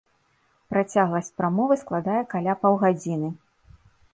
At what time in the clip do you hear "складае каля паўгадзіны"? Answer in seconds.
1.83-3.29